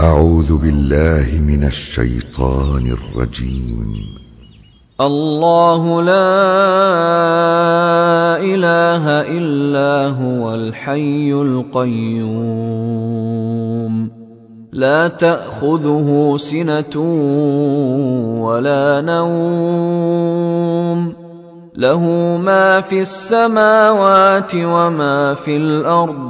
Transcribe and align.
أعوذ 0.00 0.56
بالله 0.62 1.40
من 1.40 1.64
الشيطان 1.64 2.86
الرجيم. 2.86 4.04
الله 5.00 6.02
لا 6.02 6.12
إله 8.40 9.04
إلا 9.08 10.16
هو 10.16 10.54
الحي 10.54 11.32
القيوم. 11.32 12.30
لا 14.72 15.08
تأخذه 15.08 16.36
سنة 16.36 16.96
ولا 18.40 19.00
نوم. 19.00 20.50
له 21.76 22.02
ما 22.44 22.80
في 22.80 23.00
السماوات 23.00 24.54
وما 24.54 25.34
في 25.34 25.56
الأرض. 25.56 26.29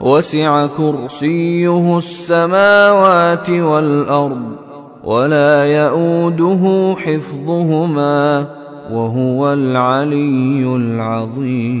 وسع 0.00 0.66
كرسيه 0.66 1.98
السماوات 1.98 3.50
والأرض 3.50 4.42
ولا 5.04 5.66
يئوده 5.66 6.94
حفظهما 6.98 8.46
وهو 8.92 9.52
العلي 9.52 10.76
العظيم. 10.76 11.80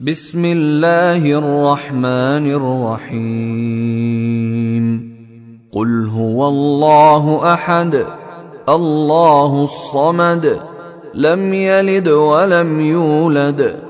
بسم 0.00 0.44
الله 0.44 1.38
الرحمن 1.38 2.54
الرحيم. 3.10 4.00
قل 5.72 6.08
هو 6.08 6.48
الله 6.48 7.52
أحد 7.52 8.06
الله 8.68 9.64
الصمد 9.64 10.60
لم 11.14 11.54
يلد 11.54 12.08
ولم 12.08 12.80
يولد 12.80 13.89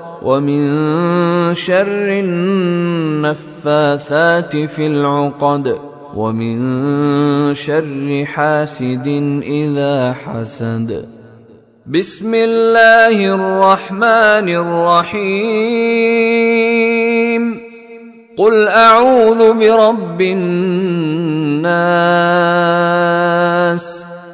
ومن 0.21 1.55
شر 1.55 2.19
النفاثات 3.27 4.57
في 4.57 4.87
العقد 4.87 5.77
ومن 6.15 6.59
شر 7.55 8.25
حاسد 8.25 9.07
إذا 9.43 10.13
حسد. 10.13 11.05
بسم 11.87 12.33
الله 12.33 13.35
الرحمن 13.35 14.49
الرحيم. 14.49 15.81
قل 18.37 18.67
أعوذ 18.67 19.53
برب 19.53 20.21
الناس. 20.21 21.65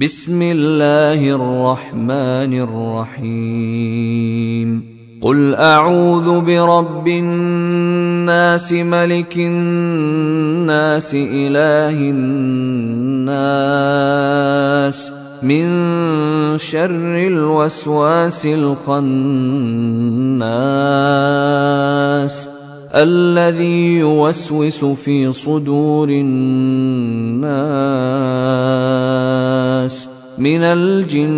بسم 0.00 0.42
الله 0.42 1.30
الرحمن 1.30 2.52
الرحيم. 3.18 4.68
قل 5.22 5.54
أعوذ 5.54 6.40
برب 6.40 7.08
الناس 7.08 8.72
ملك 8.72 9.36
الناس 9.36 11.14
إله 11.14 12.10
الناس. 12.10 13.32
من 15.42 15.68
شر 16.58 17.26
الوسواس 17.26 18.46
الخناس. 18.46 18.94
الذي 22.94 23.94
يوسوس 23.94 24.84
في 24.84 25.32
صدور 25.32 26.08
الناس 26.08 27.28
من 30.38 30.62
الجنة 30.62 31.34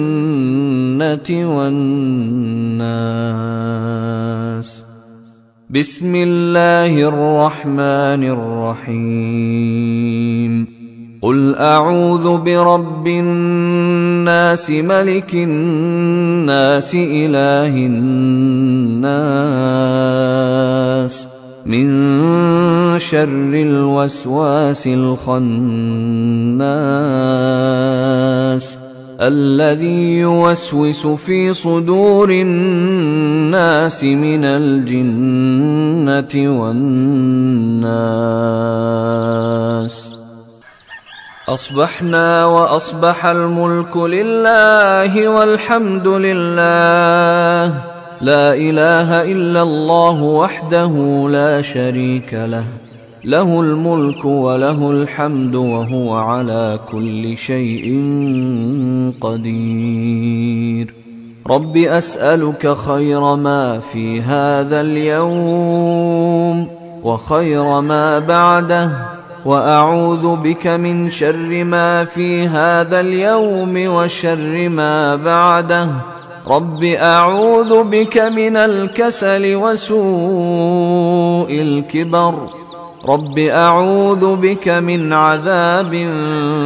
والناس. 1.56 2.86
بسم 5.70 6.14
الله 6.14 7.08
الرحمن 7.08 8.22
الرحيم. 8.84 9.96
قل 11.22 11.54
أعوذ 11.54 12.38
برب 12.38 13.06
الناس 13.06 14.70
ملك 14.70 15.34
الناس 15.34 16.94
إله 16.94 17.86
الناس. 18.96 21.25
من 21.66 22.98
شر 22.98 23.52
الوسواس 23.54 24.86
الخناس 24.86 25.36
الذي 29.20 30.18
يوسوس 30.18 31.06
في 31.06 31.54
صدور 31.54 32.30
الناس 32.30 34.04
من 34.04 34.44
الجنة 34.44 36.34
والناس. 36.60 37.96
أصبحنا 41.48 42.44
وأصبح 42.44 43.26
الملك 43.26 43.96
لله 43.96 45.28
والحمد 45.28 46.08
لله. 46.08 47.95
لا 48.20 48.54
إله 48.54 49.22
إلا 49.32 49.62
الله 49.62 50.22
وحده 50.22 51.26
لا 51.30 51.62
شريك 51.62 52.34
له. 52.34 52.64
له 53.24 53.60
الملك 53.60 54.24
وله 54.24 54.90
الحمد 54.90 55.54
وهو 55.54 56.14
على 56.16 56.78
كل 56.90 57.36
شيء 57.36 57.86
قدير. 59.20 60.94
رب 61.46 61.76
أسألك 61.76 62.76
خير 62.76 63.36
ما 63.36 63.80
في 63.80 64.20
هذا 64.22 64.80
اليوم 64.80 66.68
وخير 67.04 67.80
ما 67.80 68.18
بعده 68.18 68.90
وأعوذ 69.44 70.36
بك 70.36 70.66
من 70.66 71.10
شر 71.10 71.64
ما 71.64 72.04
في 72.04 72.48
هذا 72.48 73.00
اليوم 73.00 73.86
وشر 73.86 74.68
ما 74.68 75.16
بعده. 75.16 76.15
رب 76.48 76.84
أعوذ 76.84 77.82
بك 77.82 78.18
من 78.18 78.56
الكسل 78.56 79.54
وسوء 79.54 80.02
الكبر 81.50 82.50
رب 83.08 83.38
أعوذ 83.38 84.36
بك 84.36 84.68
من 84.68 85.12
عذاب 85.12 85.90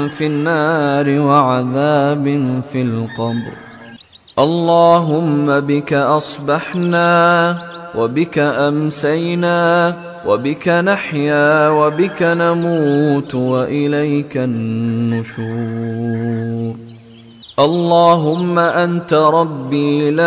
في 0.09 0.27
النار 0.27 1.21
وعذاب 1.21 2.25
في 2.73 2.82
القبر 2.82 3.53
اللهم 4.38 5.61
بك 5.61 5.93
أصبحنا 5.93 7.59
وبك 7.94 8.38
أمسينا 8.38 9.97
وبك 10.27 10.69
نحيا 10.69 11.69
وبك 11.69 12.23
نموت 12.23 13.35
وإليك 13.35 14.37
النشور 14.37 15.71
اللهم 17.64 18.58
أنت 18.58 19.14
ربي 19.14 20.10
لا 20.10 20.22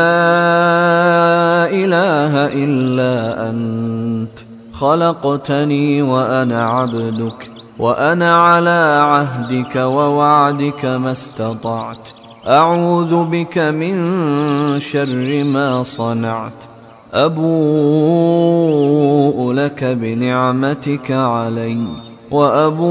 إله 1.70 2.46
إلا 2.46 3.50
أنت. 3.50 4.30
خلقتني 4.74 6.02
وأنا 6.02 6.70
عبدك 6.70 7.52
وأنا 7.80 8.36
على 8.36 9.00
عهدك 9.02 9.76
ووعدك 9.76 10.86
ما 10.86 11.12
استطعت. 11.12 12.08
أعوذ 12.48 13.24
بك 13.24 13.58
من 13.58 13.96
شر 14.80 15.44
ما 15.44 15.84
صنعت. 15.84 16.64
أبوء 17.14 17.44
لك 19.54 19.84
بنعمتك 19.84 21.12
علي. 21.12 22.13
وأبوء 22.34 22.84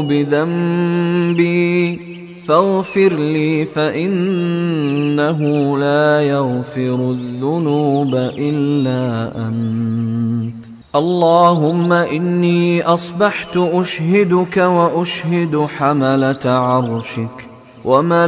بذنبي 0.00 2.00
فاغفر 2.46 3.12
لي 3.12 3.64
فإنه 3.64 5.40
لا 5.78 6.22
يغفر 6.22 7.10
الذنوب 7.10 8.14
إلا 8.38 9.32
أنت. 9.48 10.54
اللهم 10.96 11.92
إني 11.92 12.82
أصبحت 12.82 13.56
أشهدك 13.56 14.56
وأشهد 14.56 15.66
حملة 15.78 16.40
عرشك 16.44 17.48
وملائكتك 17.84 18.26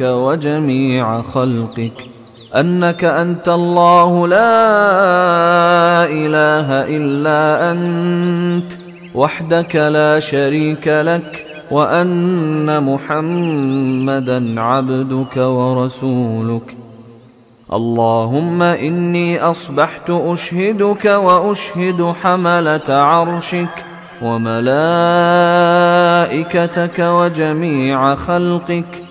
وجميع 0.00 1.22
خلقك. 1.22 2.06
أنك 2.54 3.04
أنت 3.04 3.48
الله 3.48 4.28
لا 4.28 4.36
إله 6.04 6.68
إلا 6.96 7.72
أنت 7.72 8.72
وحدك 9.14 9.76
لا 9.76 10.20
شريك 10.20 10.88
لك 10.88 11.46
وأن 11.70 12.82
محمدا 12.82 14.60
عبدك 14.60 15.36
ورسولك. 15.36 16.76
اللهم 17.72 18.62
إني 18.62 19.40
أصبحت 19.40 20.10
أشهدك 20.10 21.04
وأشهد 21.04 22.12
حملة 22.22 22.82
عرشك 22.88 23.84
وملائكتك 24.22 24.98
وجميع 26.98 28.14
خلقك. 28.14 29.05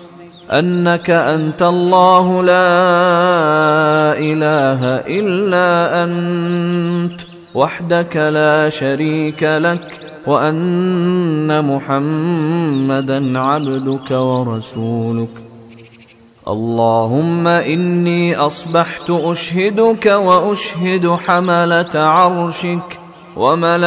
أنك 0.52 1.10
أنت 1.10 1.62
الله 1.62 2.42
لا 2.42 4.18
إله 4.18 4.84
إلا 5.18 6.04
أنت 6.04 7.20
وحدك 7.54 8.16
لا 8.16 8.68
شريك 8.68 9.42
لك 9.42 10.00
وأن 10.26 11.64
محمدا 11.64 13.38
عبدك 13.38 14.10
ورسولك. 14.10 15.28
اللهم 16.48 17.48
إني 17.48 18.36
أصبحت 18.36 19.10
أشهدك 19.10 20.06
وأشهد 20.06 21.06
حملة 21.08 21.94
عرشك 21.94 22.98
وملائكتك 23.36 23.86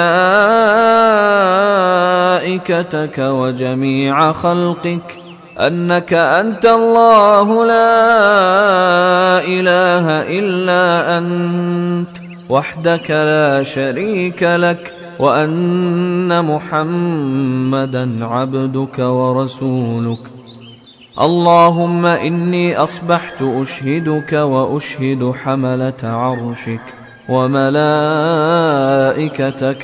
وجميع 3.19 4.31
خلقك. 4.31 5.28
أنك 5.59 6.13
أنت 6.13 6.65
الله 6.65 7.65
لا 7.65 9.43
إله 9.43 10.05
إلا 10.39 11.17
أنت 11.17 12.09
وحدك 12.49 13.11
لا 13.11 13.63
شريك 13.63 14.43
لك 14.43 14.93
وأن 15.19 16.45
محمدا 16.45 18.25
عبدك 18.25 18.99
ورسولك. 18.99 20.19
اللهم 21.21 22.05
إني 22.05 22.77
أصبحت 22.77 23.41
أشهدك 23.41 24.33
وأشهد 24.33 25.33
حملة 25.43 25.93
عرشك 26.03 26.81
وملائكتك 27.29 28.25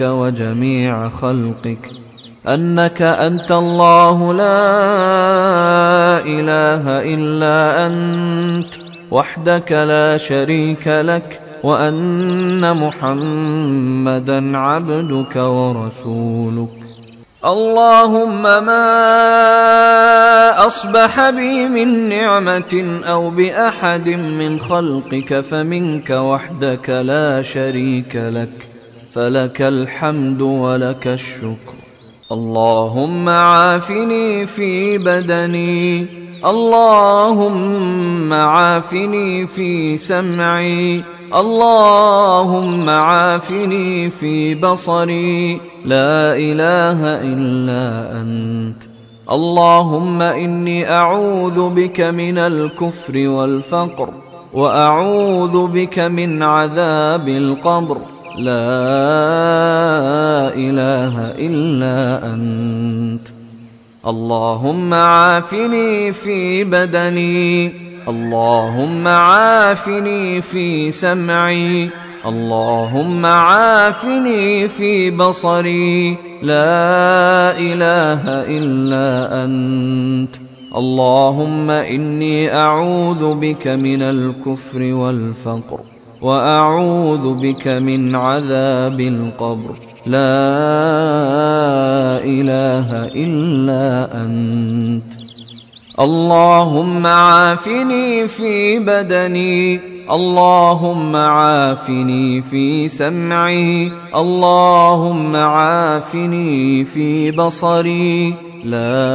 وجميع 0.02 1.10
خلقك. 1.10 2.05
أنك 2.48 3.02
أنت 3.02 3.52
الله 3.52 4.34
لا 4.34 4.66
إله 6.26 7.14
إلا 7.14 7.86
أنت 7.88 8.74
وحدك 9.12 9.72
لا 9.72 10.18
شريك 10.18 10.88
لك 10.88 11.42
وأن 11.64 12.78
محمدا 12.78 14.58
عبدك 14.58 15.36
ورسولك. 15.36 16.70
اللهم 17.46 18.42
ما 18.42 18.88
أصبح 20.68 21.30
بي 21.30 21.68
من 21.68 22.10
نعمة 22.10 23.02
أو 23.06 23.30
بأحد 23.30 24.10
من 24.10 24.60
خلقك 24.60 25.40
فمنك 25.40 26.10
وحدك 26.10 26.90
لا 26.90 27.42
شريك 27.42 28.16
لك. 28.16 28.68
فلك 29.14 29.62
الحمد 29.62 30.42
ولك 30.42 31.08
الشكر. 31.08 31.85
اللهم 32.32 33.30
عافني 33.30 34.46
في 34.46 34.98
بدني. 34.98 36.06
اللهم 36.46 38.34
عافني 38.34 39.48
في 39.48 39.98
سمعي. 39.98 41.04
اللهم 41.36 42.90
عافني 42.90 44.10
في 44.10 44.56
بصري. 44.56 45.62
لا 45.86 46.36
إله 46.36 47.00
إلا 47.04 48.22
أنت. 48.22 48.84
اللهم 49.32 50.22
إني 50.22 50.92
أعوذ 50.92 51.70
بك 51.70 52.02
من 52.02 52.38
الكفر 52.38 53.28
والفقر 53.28 54.10
وأعوذ 54.54 55.68
بك 55.68 56.00
من 56.00 56.44
عذاب 56.44 57.30
القبر. 57.30 58.15
لا 58.40 58.56
إله 60.56 61.20
إلا 61.20 62.34
أنت. 62.34 63.28
اللهم 64.08 64.94
عافني 64.94 66.12
في 66.12 66.64
بدني. 66.64 67.72
اللهم 68.08 69.08
عافني 69.08 70.42
في 70.42 70.92
سمعي. 70.92 71.90
اللهم 72.26 73.26
عافني 73.26 74.68
في 74.68 75.12
بصري. 75.12 76.18
لا 76.42 77.58
إله 77.58 78.22
إلا 78.58 79.44
أنت. 79.46 80.36
اللهم 80.76 81.70
إني 81.70 82.56
أعوذ 82.56 83.36
بك 83.36 83.68
من 83.68 84.02
الكفر 84.02 84.82
والفقر. 84.82 85.95
وأعوذ 86.22 87.42
بك 87.42 87.68
من 87.68 88.16
عذاب 88.16 89.00
القبر. 89.00 89.76
لا 90.06 90.22
إله 92.24 93.10
إلا 93.16 94.10
أنت. 94.24 95.14
اللهم 96.00 97.08
عافني 97.08 98.28
في 98.28 98.80
بدني. 98.80 99.80
اللهم 100.12 101.16
عافني 101.16 102.42
في 102.42 102.88
سمعي. 102.88 103.92
اللهم 104.16 105.36
عافني 105.36 106.86
في 106.86 107.32
بصري. 107.32 108.34
لا 108.64 109.10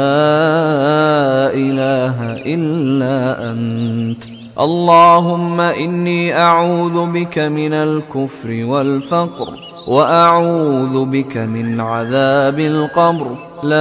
إله 1.55 2.17
إلا 2.47 3.51
أنت. 3.53 4.40
اللهم 4.61 5.61
إني 5.61 6.39
أعوذ 6.39 7.07
بك 7.07 7.39
من 7.39 7.73
الكفر 7.73 8.65
والفقر 8.65 9.59
وأعوذ 9.89 11.05
بك 11.05 11.37
من 11.37 11.81
عذاب 11.81 12.59
القبر. 12.59 13.27
لا 13.63 13.79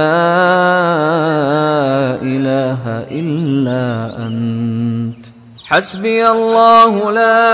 إله 2.22 3.06
إلا 3.10 4.16
أنت. 4.26 5.26
حسبي 5.64 6.28
الله 6.28 7.12
لا 7.12 7.44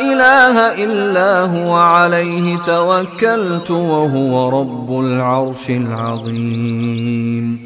إله 0.00 0.84
إلا 0.84 1.40
هو. 1.40 1.74
عليه 1.74 2.58
توكلت 2.58 3.70
وهو 3.70 4.60
رب 4.60 5.00
العرش 5.00 5.70
العظيم. 5.70 7.65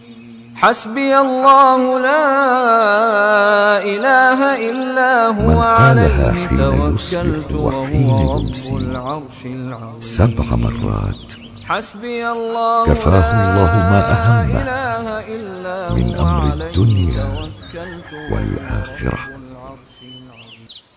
حسبي 0.61 1.17
الله 1.17 1.99
لا 1.99 2.25
إله 3.81 4.39
إلا 4.69 5.27
هو 5.27 5.59
عليه 5.61 6.47
توكلت 6.47 7.51
وهو 7.51 8.37
رب 8.37 8.53
العرش 8.77 9.41
العظيم. 9.45 10.01
سبع 10.01 10.47
مرات. 10.55 11.27
حسبي 11.65 12.29
الله 12.29 12.85
كفاه 12.85 13.27
الله 13.41 13.73
ما 13.91 14.01
أهمه 14.13 15.19
إلا 15.35 15.93
من 15.93 16.15
أمر 16.15 16.43
الدنيا 16.53 17.49
والآخرة. 18.31 19.19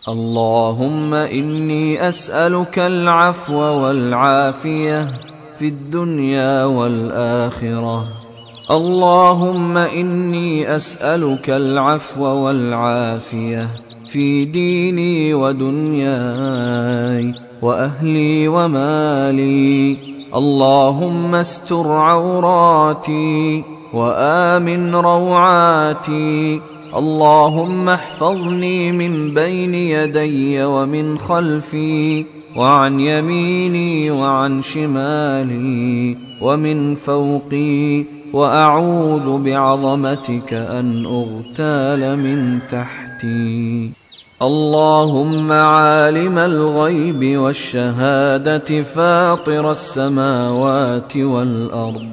اللهم 0.09 1.14
إني 1.14 2.09
أسألك 2.09 2.78
العفو 2.78 3.61
والعافية 3.61 4.99
في 5.59 5.68
الدنيا 5.68 6.64
والآخرة. 6.64 8.23
اللهم 8.71 9.76
إني 9.76 10.76
أسألك 10.76 11.50
العفو 11.50 12.25
والعافية 12.25 13.66
في 14.09 14.44
ديني 14.44 15.35
ودنياي 15.35 17.35
وأهلي 17.62 18.49
ومالي. 18.49 19.97
اللهم 20.35 21.35
استر 21.35 21.92
عوراتي 21.92 23.64
وآمن 23.92 24.94
روعاتي. 24.94 26.61
اللهم 26.97 27.88
احفظني 27.88 28.92
من 28.92 29.35
بين 29.35 29.75
يدي 29.75 30.64
ومن 30.64 31.18
خلفي 31.18 32.25
وعن 32.56 33.00
يميني 33.00 34.11
وعن 34.11 34.62
شمالي 34.62 36.16
ومن 36.40 36.94
فوقي. 36.94 38.04
وأعوذ 38.34 39.42
بعظمتك 39.42 40.52
أن 40.54 41.06
أغتال 41.06 42.18
من 42.18 42.58
تحتي. 42.70 43.90
اللهم 44.42 45.52
عالم 45.52 46.38
الغيب 46.38 47.38
والشهادة 47.38 48.82
فاطر 48.82 49.70
السماوات 49.70 51.16
والأرض. 51.16 52.08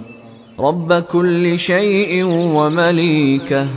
رب 0.59 0.93
كل 0.93 1.59
شيء 1.59 2.23
ومليكه. 2.25 3.67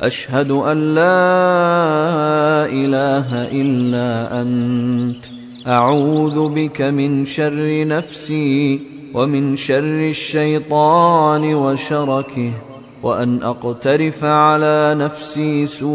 أشهد 0.00 0.50
أن 0.50 0.94
لا 0.94 2.66
إله 2.66 3.42
إلا 3.42 4.40
أنت. 4.42 5.24
أعوذ 5.66 6.54
بك 6.54 6.82
من 6.82 7.24
شر 7.24 7.86
نفسي. 7.86 8.97
ومن 9.14 9.56
شر 9.56 10.08
الشيطان 10.10 11.54
وشركه 11.54 12.52
وأن 13.02 13.42
أقترف 13.42 14.24
على 14.24 14.94
نفسي 14.98 15.66
سوءا 15.66 15.86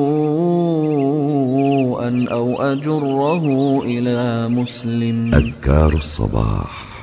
أو 2.31 2.61
أجره 2.61 3.81
إلى 3.85 4.47
مسلم. 4.49 5.31
أذكار 5.35 5.93
الصباح. 5.93 6.93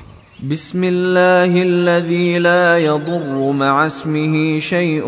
بسم 0.51 0.85
الله 0.85 1.63
الذي 1.63 2.39
لا 2.39 2.79
يضر 2.79 3.53
مع 3.53 3.87
اسمه 3.87 4.59
شيء 4.59 5.05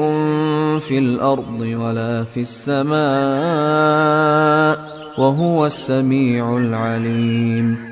في 0.78 0.98
الأرض 0.98 1.60
ولا 1.60 2.24
في 2.24 2.40
السماء 2.40 2.92
وهو 5.18 5.66
السميع 5.66 6.56
العليم. 6.56 7.91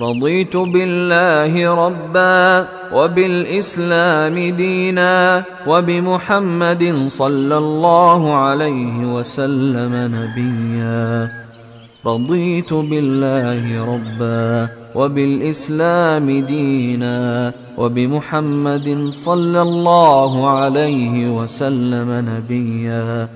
رضيت 0.00 0.56
بالله 0.56 1.52
ربا 1.86 2.68
وبالإسلام 2.94 4.56
دينا 4.56 5.44
وبمحمد 5.66 7.08
صلى 7.08 7.56
الله 7.58 8.34
عليه 8.34 8.96
وسلم 9.14 9.92
نبيا. 10.16 11.30
رضيت 12.06 12.72
بالله 12.72 13.84
ربا 13.84 14.68
وبالإسلام 14.94 16.26
دينا 16.46 17.52
وبمحمد 17.78 19.10
صلى 19.12 19.62
الله 19.62 20.48
عليه 20.48 21.28
وسلم 21.28 22.08
نبيا. 22.28 23.28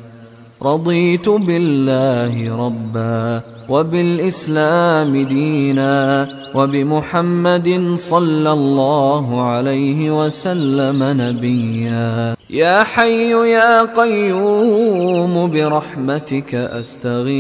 رضيت 0.63 1.29
بالله 1.29 2.67
ربا 2.67 3.43
وبالإسلام 3.69 5.17
دينا 5.17 6.29
وبمحمد 6.55 7.95
صلى 7.99 8.53
الله 8.53 9.43
عليه 9.43 10.25
وسلم 10.25 11.03
نبيا. 11.03 12.37
يا 12.51 12.83
حي 12.83 13.31
يا 13.31 13.83
قيوم 13.83 15.51
برحمتك 15.51 16.55
أستغيث. 16.55 17.35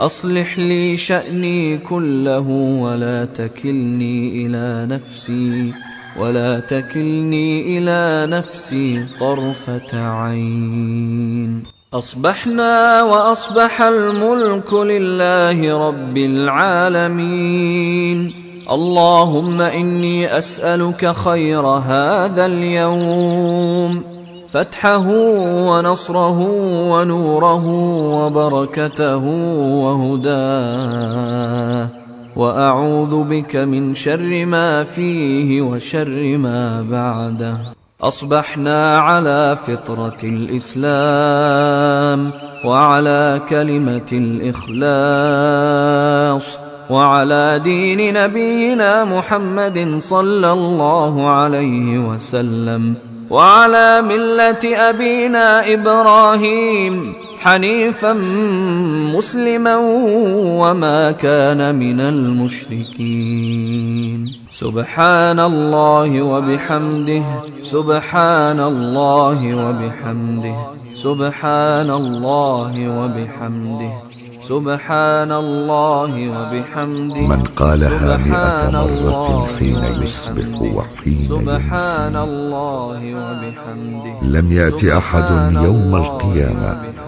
أصلح 0.00 0.58
لي 0.58 0.96
شأني 0.96 1.78
كله 1.78 2.48
ولا 2.80 3.24
تكلني 3.24 4.46
إلى 4.46 4.86
نفسي. 4.90 5.72
ولا 6.20 6.60
تكلني 6.60 7.78
إلى 7.78 8.26
نفسي 8.30 9.04
طرفة 9.20 9.86
عين. 9.92 11.62
أصبحنا 11.94 13.02
وأصبح 13.02 13.82
الملك 13.82 14.74
لله 14.74 15.88
رب 15.88 16.16
العالمين. 16.16 18.32
اللهم 18.70 19.60
إني 19.60 20.38
أسألك 20.38 21.12
خير 21.12 21.66
هذا 21.66 22.46
اليوم. 22.46 24.02
فتحه 24.50 25.08
ونصره 25.68 26.40
ونوره 26.90 27.66
وبركته 28.06 29.24
وهداه. 29.84 31.88
وأعوذ 32.36 33.22
بك 33.24 33.56
من 33.56 33.94
شر 33.94 34.46
ما 34.46 34.84
فيه 34.84 35.62
وشر 35.62 36.36
ما 36.38 36.82
بعده. 36.90 37.58
أصبحنا 38.02 38.98
على 38.98 39.56
فطرة 39.66 40.18
الإسلام 40.24 41.72
وعلى 42.66 43.40
كلمة 43.48 44.10
الإخلاص 44.72 46.58
وعلى 46.90 47.60
دين 47.64 48.14
نبينا 48.14 49.04
محمد 49.04 49.98
صلى 50.02 50.52
الله 50.52 51.30
عليه 51.30 51.98
وسلم 51.98 52.94
وعلى 53.30 54.02
ملة 54.02 54.76
أبينا 54.90 55.72
إبراهيم 55.74 57.14
حنيفا 57.42 58.12
مسلما 59.16 59.76
وما 60.62 61.12
كان 61.12 61.74
من 61.74 62.00
المشركين. 62.00 63.62
سبحان 64.52 65.40
الله 65.40 66.22
وبحمده 66.22 67.22
سبحان 67.64 68.60
الله 68.60 69.54
وبحمده 69.54 70.56
سبحان 70.94 71.90
الله 71.90 72.72
وبحمده 72.98 73.92
سبحان 74.48 75.32
الله 75.32 76.12
وبحمده. 76.36 77.26
من 77.26 77.42
قالها 77.56 78.16
مئة 78.16 78.70
مرة 78.70 79.46
حين. 79.58 79.82
يصبح 80.02 80.62
وحين 80.62 81.26
سبحان 81.28 82.14
يمسي 82.14 82.24
الله 82.28 83.00
وبحمده. 83.22 84.14
لم 84.22 84.46
يأت 84.52 84.84
أحد 84.84 85.28
يوم 85.66 85.92
القيامة 85.96 87.01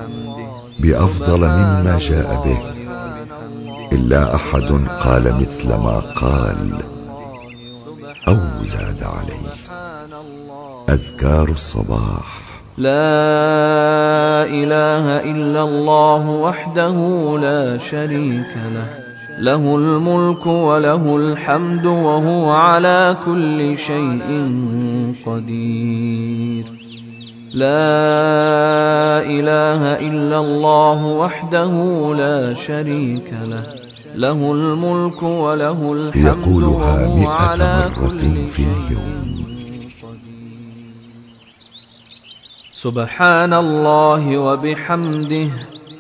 بأفضل 0.79 1.39
مما 1.39 1.99
جاء 2.01 2.43
به. 2.45 2.59
إلا 3.93 4.35
أحد 4.35 4.87
قال 5.05 5.35
مثل 5.35 5.69
ما 5.69 6.03
قال 6.21 6.73
أو 8.29 8.65
زاد 8.65 9.03
عليه. 9.03 9.55
أذكار 10.89 11.49
الصباح. 11.49 12.45
لا 12.79 12.91
إله 14.47 15.31
إلا 15.31 15.63
الله 15.63 16.29
وحده 16.29 16.97
لا 17.41 17.79
شريك 17.79 18.57
له. 18.75 19.05
له 19.39 19.77
الملك 19.77 20.47
وله 20.47 21.17
الحمد 21.17 21.87
وهو 21.87 22.53
على 22.53 23.17
كل 23.27 23.79
شيء 23.79 24.53
قدير. 25.27 26.84
لا 27.55 29.23
إله 29.23 29.83
إلا 30.09 30.39
الله 30.39 31.05
وحده 31.07 31.75
لا 32.19 32.55
شريك 32.55 33.31
له. 33.43 33.67
له 34.15 34.53
الملك 34.53 35.23
وله 35.23 35.93
الحمد 35.93 36.25
يقولها 36.25 37.07
مئة 37.07 37.29
على 37.29 37.91
مرة 37.97 38.09
كل 38.09 38.47
في 38.47 38.63
اليوم. 38.63 39.15
سبحان 42.75 43.53
الله 43.55 44.39
وبحمده 44.39 45.49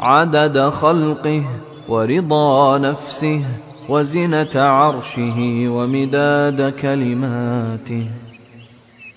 عدد 0.00 0.58
خلقه 0.58 1.42
ورضا 1.88 2.78
نفسه 2.78 3.44
وزنة 3.88 4.54
عرشه 4.54 5.68
ومداد 5.68 6.72
كلماته. 6.72 8.23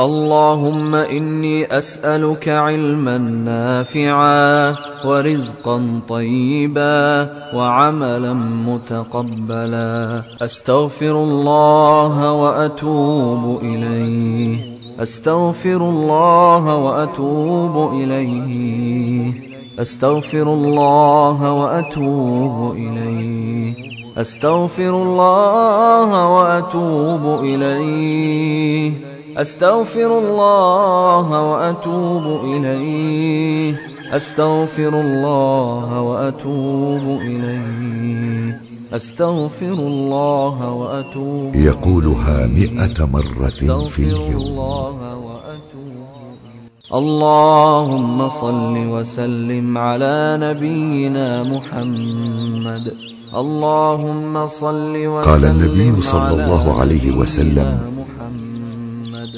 اللهم 0.00 0.94
إني 0.94 1.78
أسألك 1.78 2.48
علما 2.48 3.18
نافعا 3.18 4.76
ورزقا 5.04 6.00
طيبا 6.08 7.28
وعملا 7.54 8.32
متقبلا. 8.66 10.22
أستغفر 10.42 11.10
الله 11.10 12.32
وأتوب 12.32 13.60
إليه. 13.62 14.76
أستغفر 15.02 15.76
الله 15.76 16.76
وأتوب 16.76 17.92
إليه. 17.92 19.32
أستغفر 19.78 20.42
الله 20.42 21.52
وأتوب 21.52 22.76
إليه. 22.76 23.74
أستغفر 24.18 25.02
الله 25.02 26.26
وأتوب 26.26 27.44
إليه. 27.44 29.07
أستغفر 29.38 30.18
الله 30.18 31.28
وأتوب 31.50 32.44
إليه. 32.44 33.78
أستغفر 34.12 35.00
الله 35.00 36.00
وأتوب 36.00 37.20
إليه. 37.20 38.60
أستغفر 38.92 39.72
الله 39.72 40.70
وأتوب 40.70 41.54
يقولها 41.54 42.46
مئة 42.46 43.04
مرة 43.04 43.48
في 43.88 44.02
اليوم. 44.02 44.42
الله 44.42 44.98
وأتوب 45.16 46.08
إليه. 46.18 46.98
اللهم 46.98 48.28
صل 48.28 48.74
وسلم 48.76 49.78
على 49.78 50.38
نبينا 50.40 51.42
محمد. 51.42 52.94
اللهم 53.34 54.46
صل 54.46 54.94
وسلم 54.96 55.30
قال 55.30 55.44
النبي 55.44 56.02
صلى 56.02 56.30
الله 56.30 56.80
عليه 56.80 57.16
وسلم 57.16 57.98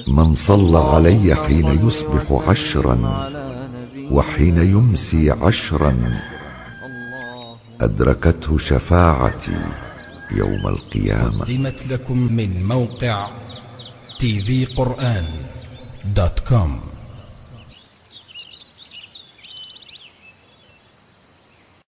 من 0.09 0.35
صلى 0.35 0.79
علي 0.79 1.35
حين 1.35 1.87
يصبح 1.87 2.49
عشرا 2.49 2.97
وحين 4.11 4.59
يمسي 4.59 5.31
عشرا. 5.31 6.21
أدركته 7.81 8.59
شفاعتي 8.59 9.61
يوم 10.31 10.67
القيامة. 10.67 11.45
قدمت 11.45 11.87
لكم 11.87 12.19
من 12.33 12.67
موقع 12.67 13.29
TV 14.19 14.65
قرآن 14.65 15.25
dot 16.05 16.41
com. 16.41 16.90